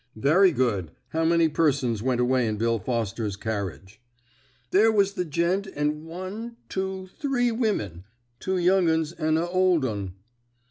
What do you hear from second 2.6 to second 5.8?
Foster's carriage?" "There was the gent